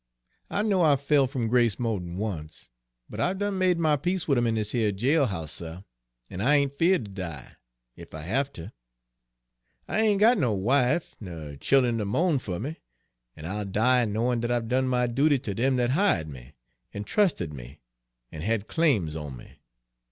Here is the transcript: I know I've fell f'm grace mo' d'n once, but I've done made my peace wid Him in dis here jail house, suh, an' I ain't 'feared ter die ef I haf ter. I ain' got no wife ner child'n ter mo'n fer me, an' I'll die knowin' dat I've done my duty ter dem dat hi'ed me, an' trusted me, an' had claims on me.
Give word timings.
I 0.49 0.63
know 0.63 0.81
I've 0.81 0.99
fell 0.99 1.25
f'm 1.27 1.47
grace 1.47 1.77
mo' 1.77 1.99
d'n 1.99 2.17
once, 2.17 2.71
but 3.07 3.19
I've 3.19 3.37
done 3.37 3.59
made 3.59 3.77
my 3.77 3.95
peace 3.97 4.27
wid 4.27 4.39
Him 4.39 4.47
in 4.47 4.55
dis 4.55 4.71
here 4.71 4.91
jail 4.91 5.27
house, 5.27 5.51
suh, 5.51 5.83
an' 6.27 6.41
I 6.41 6.55
ain't 6.55 6.73
'feared 6.73 7.05
ter 7.05 7.11
die 7.11 7.51
ef 7.95 8.11
I 8.15 8.23
haf 8.23 8.51
ter. 8.51 8.71
I 9.87 10.01
ain' 10.01 10.17
got 10.17 10.39
no 10.39 10.53
wife 10.55 11.15
ner 11.19 11.55
child'n 11.55 11.99
ter 11.99 12.05
mo'n 12.05 12.39
fer 12.39 12.57
me, 12.57 12.77
an' 13.35 13.45
I'll 13.45 13.63
die 13.63 14.05
knowin' 14.05 14.39
dat 14.39 14.49
I've 14.49 14.67
done 14.69 14.87
my 14.87 15.05
duty 15.05 15.37
ter 15.37 15.53
dem 15.53 15.75
dat 15.77 15.91
hi'ed 15.91 16.27
me, 16.27 16.55
an' 16.91 17.03
trusted 17.03 17.53
me, 17.53 17.79
an' 18.31 18.41
had 18.41 18.67
claims 18.67 19.15
on 19.15 19.37
me. 19.37 19.59